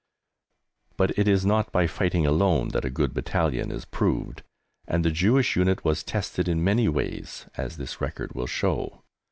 [0.97, 4.41] But it is not by fighting alone that a good battalion is proved,
[4.87, 9.03] and the Jewish unit was tested in many ways as this record will show.